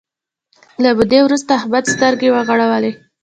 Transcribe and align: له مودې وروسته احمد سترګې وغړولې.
له 0.83 0.89
مودې 0.97 1.19
وروسته 1.23 1.51
احمد 1.59 1.83
سترګې 1.93 2.29
وغړولې. 2.31 2.91